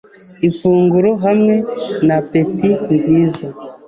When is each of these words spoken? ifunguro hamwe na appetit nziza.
ifunguro 0.49 1.11
hamwe 1.23 1.55
na 2.05 2.15
appetit 2.21 2.81
nziza. 2.97 3.45